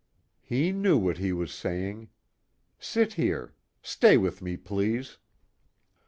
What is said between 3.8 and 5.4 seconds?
Stay with me, please."